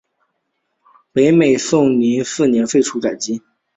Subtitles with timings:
[1.11, 1.29] 北
[1.59, 3.39] 宋熙宁四年废县改镇。